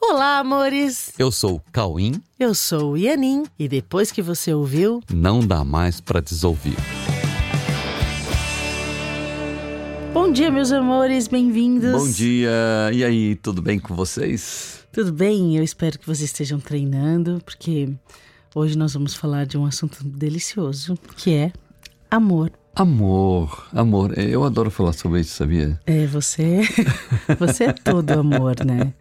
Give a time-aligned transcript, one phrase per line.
[0.00, 1.12] Olá, amores!
[1.18, 2.22] Eu sou o Cauim.
[2.38, 6.76] Eu sou o Ianin e depois que você ouviu, Não dá mais pra desouvir.
[10.14, 11.92] bom dia, meus amores, bem-vindos!
[11.92, 12.50] Bom dia!
[12.92, 14.84] E aí, tudo bem com vocês?
[14.92, 15.56] Tudo bem?
[15.56, 17.88] Eu espero que vocês estejam treinando, porque
[18.54, 21.52] hoje nós vamos falar de um assunto delicioso, que é
[22.10, 22.50] amor.
[22.74, 24.16] Amor, amor.
[24.16, 25.78] É, Eu adoro falar sobre isso, sabia?
[25.84, 26.60] É, você,
[27.38, 28.94] você é todo amor, né?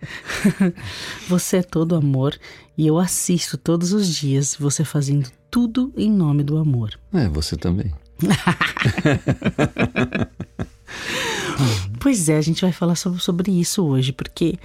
[1.29, 2.35] Você é todo amor
[2.77, 6.91] e eu assisto todos os dias você fazendo tudo em nome do amor.
[7.13, 7.91] É, você também.
[12.00, 14.58] Pois é, a gente vai falar sobre, sobre isso hoje, porque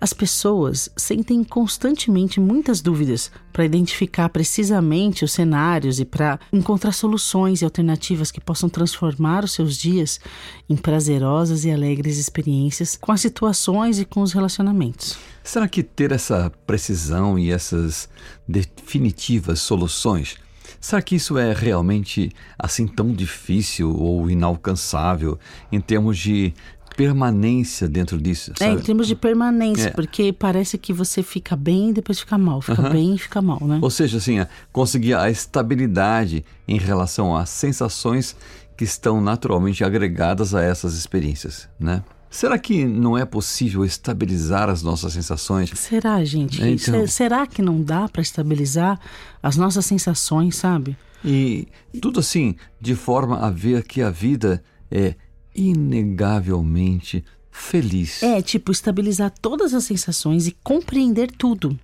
[0.00, 7.62] as pessoas sentem constantemente muitas dúvidas para identificar precisamente os cenários e para encontrar soluções
[7.62, 10.20] e alternativas que possam transformar os seus dias
[10.68, 15.16] em prazerosas e alegres experiências com as situações e com os relacionamentos.
[15.42, 18.08] Será que ter essa precisão e essas
[18.48, 20.36] definitivas soluções,
[20.80, 25.38] será que isso é realmente assim tão difícil ou inalcançável
[25.70, 26.52] em termos de
[26.96, 28.52] permanência dentro disso?
[28.60, 28.82] É, em Sabe?
[28.82, 29.90] termos de permanência, É.
[29.90, 33.60] porque parece que você fica bem e depois fica mal, fica bem e fica mal,
[33.62, 33.78] né?
[33.82, 38.36] Ou seja, assim, a- conseguir a estabilidade em relação às sensações
[38.76, 42.02] que estão naturalmente agregadas a essas experiências, né?
[42.30, 45.70] Será que não é possível estabilizar as nossas sensações?
[45.76, 46.60] Será, gente?
[46.60, 47.06] É, então.
[47.06, 48.98] Se- Será que não dá para estabilizar
[49.40, 50.96] as nossas sensações, sabe?
[51.24, 51.68] E
[52.02, 55.14] tudo assim, de forma a ver que a vida é
[55.54, 58.22] inegavelmente feliz.
[58.22, 61.78] É, tipo, estabilizar todas as sensações e compreender tudo,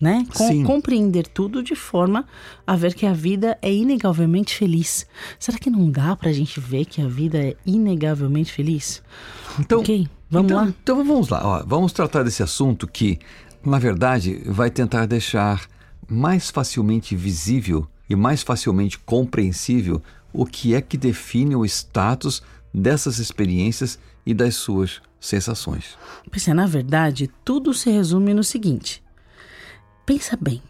[0.00, 0.26] né?
[0.34, 0.64] Com- Sim.
[0.64, 2.26] compreender tudo de forma
[2.66, 5.06] a ver que a vida é inegavelmente feliz.
[5.38, 9.02] Será que não dá pra gente ver que a vida é inegavelmente feliz?
[9.60, 10.74] Então, ok, vamos então, lá?
[10.82, 11.40] Então vamos lá.
[11.44, 13.18] ó, vamos tratar desse assunto que,
[13.64, 15.68] na verdade, vai tentar deixar
[16.08, 23.18] mais facilmente visível e mais facilmente compreensível o que é que define o status dessas
[23.18, 25.98] experiências e das suas sensações.
[26.30, 29.02] Pois é, na verdade, tudo se resume no seguinte:
[30.06, 30.62] pensa bem.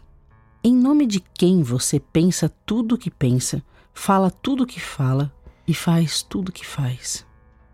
[0.63, 3.61] Em nome de quem você pensa tudo o que pensa,
[3.93, 5.33] fala tudo o que fala
[5.67, 7.25] e faz tudo o que faz?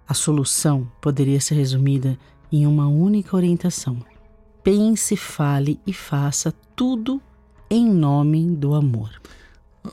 [0.08, 2.18] A solução poderia ser resumida
[2.52, 4.04] em uma única orientação:
[4.64, 7.22] pense, fale e faça tudo
[7.70, 9.22] em nome do amor.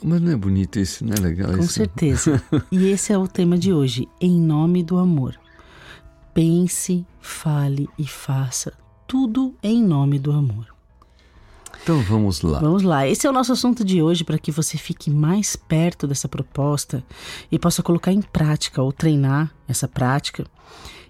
[0.02, 1.74] Mas não é bonito isso, não é legal Com isso?
[1.74, 2.42] certeza.
[2.70, 5.38] E esse é o tema de hoje, em nome do amor.
[6.34, 8.72] Pense, fale e faça
[9.06, 10.74] tudo em nome do amor.
[11.82, 12.58] Então vamos lá.
[12.58, 16.06] Vamos lá, esse é o nosso assunto de hoje para que você fique mais perto
[16.06, 17.04] dessa proposta
[17.50, 20.44] e possa colocar em prática ou treinar essa prática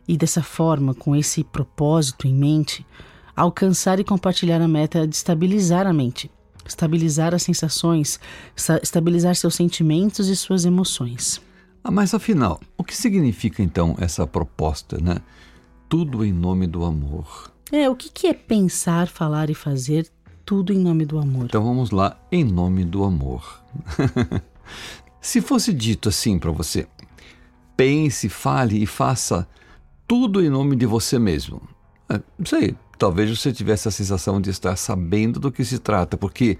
[0.06, 2.86] e dessa forma, com esse propósito em mente,
[3.34, 6.30] alcançar e compartilhar a meta de estabilizar a mente,
[6.66, 8.18] estabilizar as sensações,
[8.56, 11.40] esta- estabilizar seus sentimentos e suas emoções.
[11.84, 15.18] Ah, mas afinal, o que significa então essa proposta, né?
[15.88, 17.52] Tudo em nome do amor.
[17.70, 20.08] É, o que, que é pensar, falar e fazer
[20.44, 21.44] tudo em nome do amor?
[21.46, 23.62] Então vamos lá, em nome do amor.
[25.20, 26.86] Se fosse dito assim para você,
[27.76, 29.46] pense, fale e faça
[30.06, 31.60] tudo em nome de você mesmo.
[32.08, 36.16] É, não sei, talvez você tivesse a sensação de estar sabendo do que se trata,
[36.16, 36.58] porque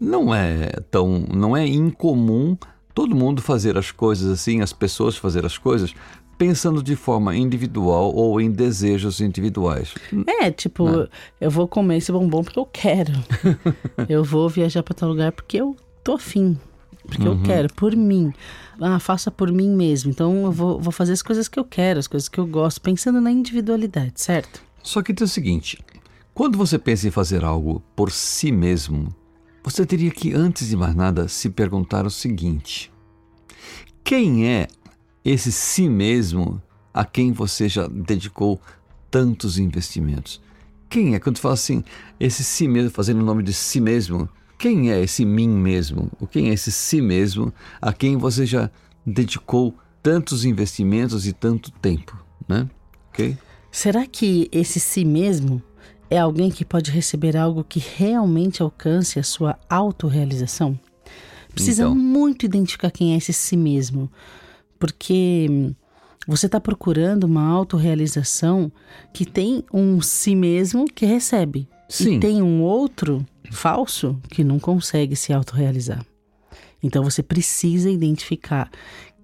[0.00, 2.56] não é tão, não é incomum
[2.94, 5.94] todo mundo fazer as coisas assim, as pessoas fazer as coisas
[6.36, 9.92] pensando de forma individual ou em desejos individuais.
[10.40, 11.08] É, tipo,
[11.40, 13.12] eu vou comer esse bombom porque eu quero.
[14.08, 16.56] eu vou viajar para tal lugar porque eu tô afim.
[17.08, 18.32] Porque eu quero, por mim.
[18.80, 20.10] Ah, faça por mim mesmo.
[20.10, 22.80] Então eu vou, vou fazer as coisas que eu quero, as coisas que eu gosto,
[22.80, 24.62] pensando na individualidade, certo?
[24.88, 25.78] Só que tem o seguinte:
[26.32, 29.14] quando você pensa em fazer algo por si mesmo,
[29.62, 32.90] você teria que, antes de mais nada, se perguntar o seguinte:
[34.02, 34.66] quem é
[35.22, 36.58] esse si mesmo
[36.94, 38.58] a quem você já dedicou
[39.10, 40.40] tantos investimentos?
[40.88, 41.20] Quem é?
[41.20, 41.84] Quando fala assim,
[42.18, 44.26] esse si mesmo, fazendo o nome de si mesmo,
[44.58, 46.10] quem é esse mim mesmo?
[46.18, 48.70] O quem é esse si mesmo a quem você já
[49.04, 52.16] dedicou tantos investimentos e tanto tempo,
[52.48, 52.66] né?
[53.10, 53.36] Ok?
[53.70, 55.62] Será que esse si mesmo
[56.10, 60.78] é alguém que pode receber algo que realmente alcance a sua autorrealização?
[61.52, 61.94] Precisa Então.
[61.94, 64.10] muito identificar quem é esse si mesmo,
[64.78, 65.72] porque
[66.26, 68.70] você está procurando uma autorrealização
[69.12, 72.16] que tem um si mesmo que recebe Sim.
[72.16, 76.04] e tem um outro falso que não consegue se autorrealizar.
[76.82, 78.70] Então você precisa identificar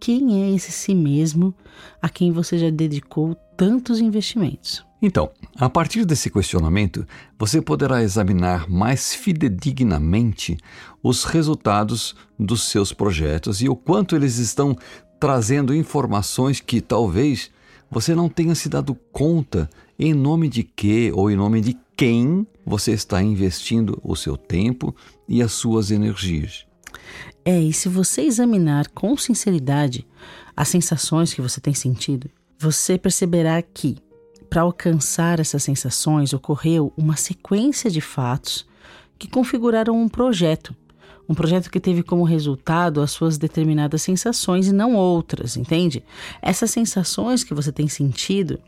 [0.01, 1.55] quem é esse si mesmo
[2.03, 4.85] a quem você já dedicou tantos investimentos.
[5.01, 7.07] Então, a partir desse questionamento,
[7.39, 10.57] você poderá examinar mais fidedignamente
[11.03, 14.75] os resultados dos seus projetos e o quanto eles estão
[15.21, 17.51] trazendo informações que talvez
[17.91, 19.69] você não tenha se dado conta
[19.99, 24.95] em nome de que ou em nome de quem você está investindo o seu tempo
[25.29, 26.67] e as suas energias.
[27.45, 30.07] É, e se você examinar com sinceridade
[30.57, 32.31] as sensações que você tem sentido,
[32.65, 33.99] você perceberá que
[34.49, 38.65] para alcançar essas sensações, ocorreu uma sequência de fatos
[39.19, 40.75] que configuraram um projeto.
[41.29, 46.05] Um projeto que teve como resultado as suas determinadas sensações e não outras, entende?
[46.41, 48.61] Essas sensações que você tem sentido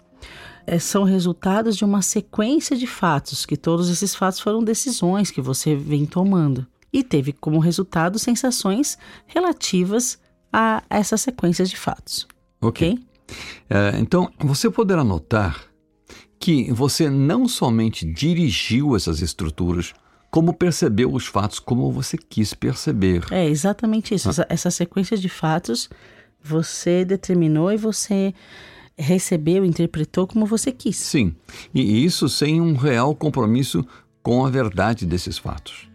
[0.66, 5.40] é, são resultados de uma sequência de fatos, que todos esses fatos foram decisões que
[5.40, 6.66] você vem tomando.
[6.92, 10.18] E teve como resultado sensações relativas
[10.52, 12.26] a essa sequência de fatos.
[12.60, 12.90] Ok.
[12.90, 13.05] okay?
[13.68, 15.64] É, então, você poderá notar
[16.38, 19.94] que você não somente dirigiu essas estruturas,
[20.30, 23.24] como percebeu os fatos como você quis perceber.
[23.30, 24.28] É exatamente isso.
[24.28, 24.30] Ah.
[24.30, 25.88] Essa, essa sequência de fatos
[26.42, 28.32] você determinou e você
[28.96, 30.96] recebeu, interpretou como você quis.
[30.96, 31.34] Sim,
[31.74, 33.84] e isso sem um real compromisso
[34.22, 35.88] com a verdade desses fatos.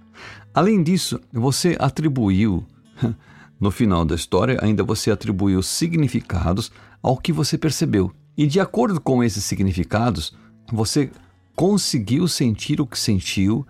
[0.54, 2.66] Além disso, você atribuiu,
[3.60, 6.72] no final da história, ainda você atribuiu significados
[7.02, 8.12] ao que você percebeu.
[8.38, 10.34] E de acordo com esses significados,
[10.72, 11.10] você
[11.56, 13.66] conseguiu sentir o que sentiu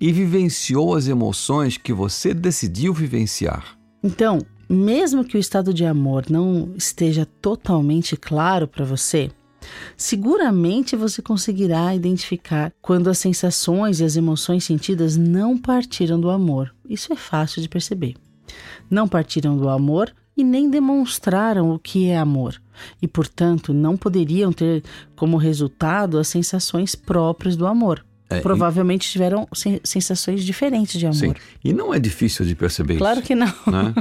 [0.00, 3.78] e vivenciou as emoções que você decidiu vivenciar.
[4.02, 4.38] Então,
[4.68, 9.30] mesmo que o estado de amor não esteja totalmente claro para você,
[9.96, 16.74] seguramente você conseguirá identificar quando as sensações e as emoções sentidas não partiram do amor.
[16.88, 18.14] Isso é fácil de perceber.
[18.90, 22.60] Não partiram do amor e nem demonstraram o que é amor,
[23.00, 24.82] e, portanto, não poderiam ter
[25.14, 28.04] como resultado as sensações próprias do amor.
[28.28, 29.48] É, Provavelmente tiveram
[29.84, 31.16] sensações diferentes de amor.
[31.16, 31.34] Sim.
[31.64, 33.28] E não é difícil de perceber claro isso.
[33.28, 33.72] Claro que não.
[33.72, 33.94] Né?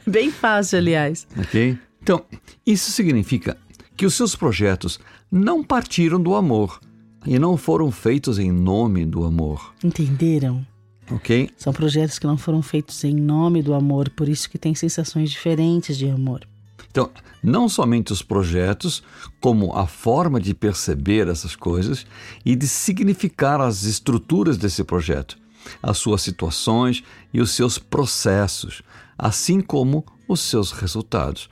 [0.06, 1.26] Bem fácil, aliás.
[1.38, 1.78] Ok?
[2.02, 2.22] Então,
[2.66, 3.56] isso significa
[3.96, 5.00] que os seus projetos
[5.30, 6.78] não partiram do amor
[7.24, 9.72] e não foram feitos em nome do amor.
[9.82, 10.66] Entenderam?
[11.14, 11.50] Ok.
[11.56, 15.30] São projetos que não foram feitos em nome do amor, por isso que tem sensações
[15.30, 16.46] diferentes de amor.
[16.90, 17.10] Então,
[17.42, 19.02] não somente os projetos,
[19.40, 22.06] como a forma de perceber essas coisas
[22.44, 25.38] e de significar as estruturas desse projeto,
[25.82, 28.82] as suas situações e os seus processos,
[29.18, 31.48] assim como os seus resultados.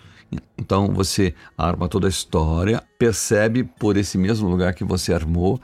[0.57, 5.61] Então você arma toda a história, percebe por esse mesmo lugar que você armou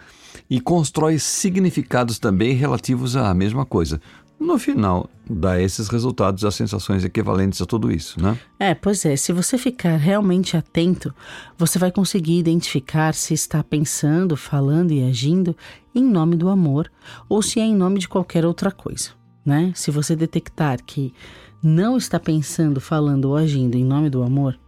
[0.49, 4.01] e constrói significados também relativos à mesma coisa.
[4.39, 8.39] No final, dá esses resultados, as sensações equivalentes a tudo isso, né?
[8.59, 9.17] É, pois é.
[9.17, 11.15] Se você ficar realmente atento,
[11.57, 15.57] você vai conseguir identificar se está pensando, falando e agindo
[15.95, 16.91] em nome do amor
[17.29, 19.11] ou se é em nome de qualquer outra coisa,
[19.45, 19.73] né?
[19.75, 21.15] Se você detectar que
[21.63, 24.59] não está pensando, falando ou agindo em nome do amor,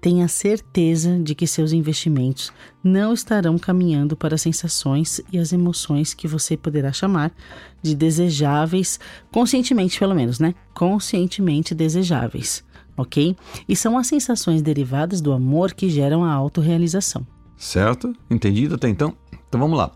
[0.00, 2.52] tenha certeza de que seus investimentos
[2.82, 7.32] não estarão caminhando para as sensações e as emoções que você poderá chamar
[7.82, 9.00] de desejáveis,
[9.32, 10.54] conscientemente pelo menos, né?
[10.74, 12.64] Conscientemente desejáveis,
[12.96, 13.36] ok?
[13.68, 17.26] E são as sensações derivadas do amor que geram a autorrealização.
[17.56, 18.14] Certo?
[18.30, 19.16] Entendido até então?
[19.48, 19.90] Então vamos lá.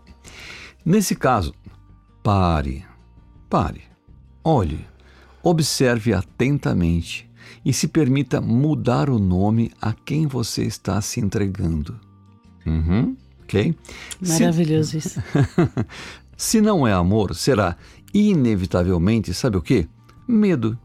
[0.83, 1.53] Nesse caso,
[2.23, 2.83] pare,
[3.49, 3.83] pare,
[4.43, 4.85] olhe,
[5.43, 7.30] observe atentamente
[7.63, 11.99] e se permita mudar o nome a quem você está se entregando.
[12.65, 13.75] Uhum, ok?
[14.27, 14.97] Maravilhoso se...
[14.97, 15.23] isso.
[16.35, 17.77] se não é amor, será
[18.13, 19.87] inevitavelmente, sabe o que?
[20.27, 20.77] Medo.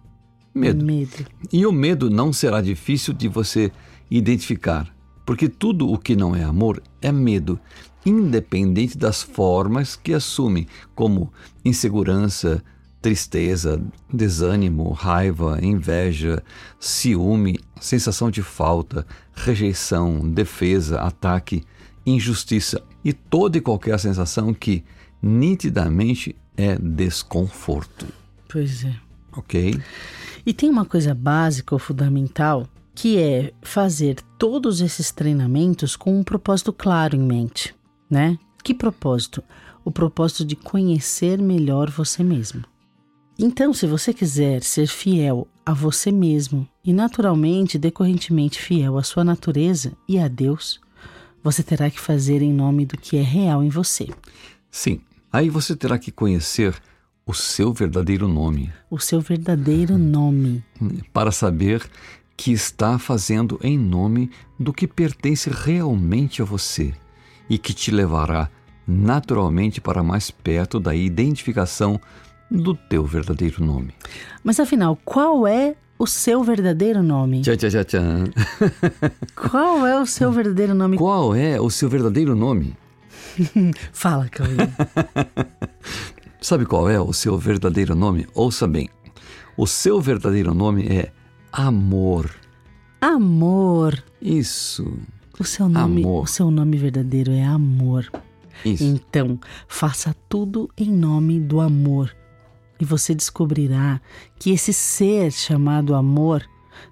[0.54, 0.85] Medo.
[0.85, 1.26] Medo.
[1.52, 3.71] E o medo não será difícil de você
[4.11, 7.59] identificar, porque tudo o que não é amor é medo,
[8.04, 11.33] independente das formas que assume, como
[11.64, 12.62] insegurança,
[13.07, 13.81] tristeza,
[14.13, 16.43] desânimo, raiva, inveja,
[16.81, 21.63] ciúme, sensação de falta, rejeição, defesa, ataque,
[22.05, 24.85] injustiça e toda e qualquer sensação que
[25.23, 28.09] nitidamente é desconforto.
[28.49, 28.97] Pois é.
[29.37, 29.81] Ok?
[30.45, 36.25] E tem uma coisa básica ou fundamental que é fazer todos esses treinamentos com um
[36.25, 37.73] propósito claro em mente,
[38.11, 38.37] né?
[38.65, 39.45] Que propósito?
[39.85, 42.65] O propósito de conhecer melhor você mesmo.
[43.38, 49.23] Então, se você quiser ser fiel a você mesmo e naturalmente, decorrentemente fiel à sua
[49.23, 50.81] natureza e a Deus,
[51.43, 54.09] você terá que fazer em nome do que é real em você.
[54.71, 55.00] Sim,
[55.31, 56.75] aí você terá que conhecer
[57.26, 58.73] o seu verdadeiro nome.
[58.90, 60.64] O seu verdadeiro nome.
[61.12, 61.87] Para saber
[62.37, 66.95] que está fazendo em nome do que pertence realmente a você
[67.50, 68.50] e que te levará
[68.87, 72.00] naturalmente para mais perto da identificação
[72.50, 73.93] do teu verdadeiro nome.
[74.43, 77.43] Mas afinal, qual é o seu verdadeiro nome?
[77.43, 78.00] Tchá, tchá, tchá.
[79.35, 80.97] Qual é o seu verdadeiro nome?
[80.97, 82.76] Qual é o seu verdadeiro nome?
[83.93, 84.57] Fala, Cauê.
[86.41, 88.26] Sabe qual é o seu verdadeiro nome?
[88.35, 88.88] Ouça bem.
[89.57, 91.12] O seu verdadeiro nome é
[91.53, 92.31] Amor.
[93.00, 94.03] Amor.
[94.21, 94.99] Isso.
[95.38, 96.25] O seu nome, Amor.
[96.25, 98.11] o seu nome verdadeiro é amor.
[98.65, 98.85] Isso.
[98.85, 99.38] Então,
[99.69, 102.15] faça tudo em nome do amor.
[102.80, 104.00] E você descobrirá
[104.38, 106.45] que esse ser chamado amor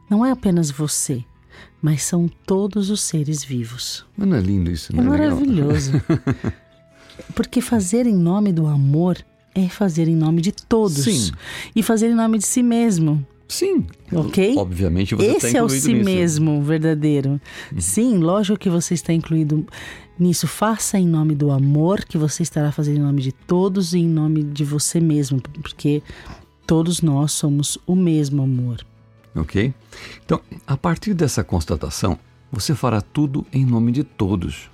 [0.08, 1.24] não é apenas você,
[1.82, 4.04] mas são todos os seres vivos.
[4.16, 5.36] Mas não é lindo isso, É não é legal?
[5.36, 5.92] maravilhoso.
[7.34, 9.18] Porque fazer em nome do amor
[9.54, 11.04] é fazer em nome de todos.
[11.04, 11.30] Sim.
[11.76, 13.24] E fazer em nome de si mesmo.
[13.48, 13.86] Sim.
[14.12, 14.56] Ok?
[14.56, 16.04] Obviamente você está Esse é o si nisso.
[16.04, 17.40] mesmo verdadeiro.
[17.78, 19.66] Sim, lógico que você está incluído
[20.18, 20.46] nisso.
[20.46, 24.08] Faça em nome do amor, que você estará fazendo em nome de todos e em
[24.08, 26.02] nome de você mesmo, porque
[26.66, 28.84] todos nós somos o mesmo amor.
[29.34, 29.74] Ok?
[30.24, 32.18] Então, a partir dessa constatação,
[32.50, 34.70] você fará tudo em nome de todos.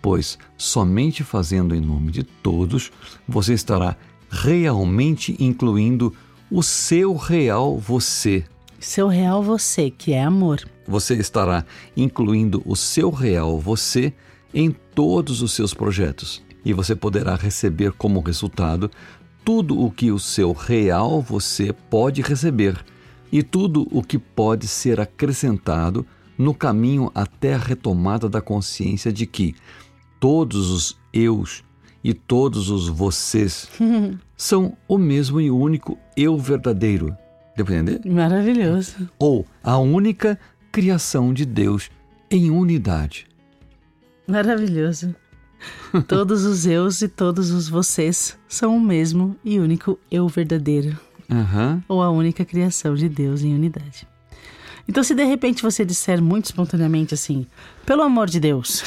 [0.00, 2.92] Pois somente fazendo em nome de todos,
[3.26, 3.96] você estará
[4.30, 6.14] realmente incluindo
[6.50, 8.44] o seu real você.
[8.80, 10.62] Seu real você, que é amor.
[10.86, 11.64] Você estará
[11.96, 14.12] incluindo o seu real você
[14.54, 16.42] em todos os seus projetos.
[16.64, 18.90] E você poderá receber como resultado
[19.44, 22.82] tudo o que o seu real você pode receber
[23.30, 29.26] e tudo o que pode ser acrescentado no caminho até a retomada da consciência de
[29.26, 29.54] que
[30.20, 31.64] todos os eus
[32.02, 33.68] e todos os vocês
[34.36, 37.16] são o mesmo e único eu verdadeiro.
[37.56, 38.00] Deu para entender?
[38.08, 39.08] Maravilhoso.
[39.18, 40.38] ou a única
[40.70, 41.90] criação de Deus
[42.30, 43.26] em unidade.
[44.26, 45.14] Maravilhoso.
[46.06, 50.96] Todos os eus e todos os vocês são o mesmo e único eu verdadeiro,
[51.28, 51.82] Aham.
[51.88, 54.06] ou a única criação de Deus em unidade.
[54.88, 57.44] Então, se de repente você disser muito espontaneamente assim,
[57.84, 58.84] pelo amor de Deus,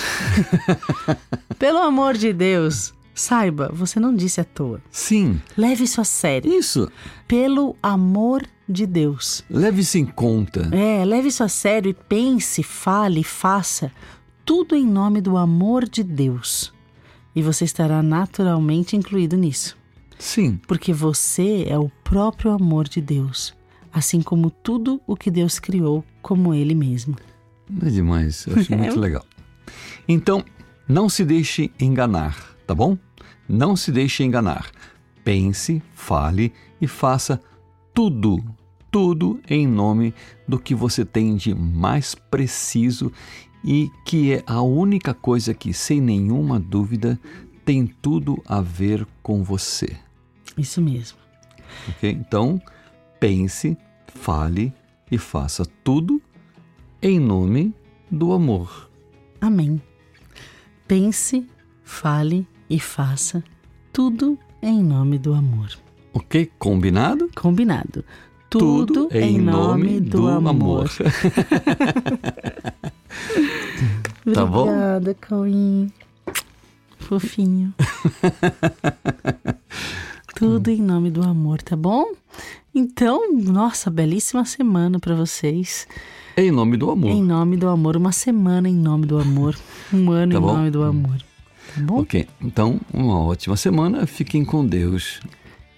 [1.59, 4.81] pelo amor de Deus, saiba, você não disse à toa.
[4.89, 6.51] Sim, Leve isso a sério.
[6.53, 6.89] isso.
[7.27, 9.43] Pelo amor de Deus.
[9.49, 10.69] Leve-se em conta.
[10.73, 13.91] É, leve isso a sério e pense, fale, faça
[14.45, 16.73] tudo em nome do amor de Deus.
[17.35, 19.77] E você estará naturalmente incluído nisso,
[20.19, 23.53] Sim, porque você é o próprio amor de Deus,
[23.91, 27.15] assim como tudo o que Deus criou como Ele mesmo.
[27.81, 28.45] é demais.
[28.47, 29.25] Eu acho muito legal.
[30.07, 30.43] Então,
[30.87, 32.97] não se deixe enganar, tá bom?
[33.49, 34.71] Não se deixe enganar.
[35.25, 37.41] Pense, fale e faça
[37.93, 38.41] tudo,
[38.89, 40.13] tudo em nome
[40.47, 43.11] do que você tem de mais preciso
[43.61, 47.19] e que é a única coisa que, sem nenhuma dúvida,
[47.65, 49.97] tem tudo a ver com você.
[50.57, 51.17] Isso mesmo.
[51.89, 52.09] Ok?
[52.09, 52.61] Então,
[53.19, 54.73] pense, fale
[55.11, 56.21] e faça tudo
[57.01, 57.75] em nome
[58.09, 58.89] do amor.
[59.41, 59.81] Amém.
[60.87, 61.45] Pense,
[61.83, 63.43] fale e faça
[63.91, 65.69] tudo em nome do amor.
[66.13, 66.49] Ok?
[66.57, 67.29] Combinado?
[67.35, 68.05] Combinado.
[68.49, 70.89] Tudo, em nome, do, amor.
[74.33, 74.61] Tá bom?
[74.63, 75.91] Obrigada, Cauim.
[76.99, 77.73] Fofinho.
[80.35, 82.13] Tudo em nome do amor, tá bom?
[82.73, 85.87] Então, nossa, belíssima semana para vocês.
[86.37, 87.09] Em nome do amor.
[87.09, 89.57] Em nome do amor, uma semana em nome do amor,
[89.91, 90.53] um ano Tá em bom?
[90.55, 91.17] nome do amor.
[91.77, 92.01] Bom?
[92.01, 94.05] Ok, então uma ótima semana.
[94.05, 95.19] Fiquem com Deus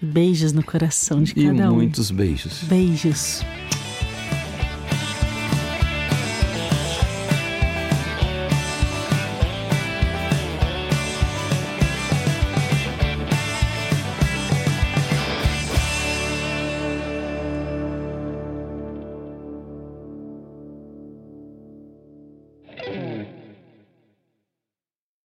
[0.00, 1.76] Beijos no coração de e cada um.
[1.76, 2.62] muitos beijos.
[2.64, 3.42] Beijos.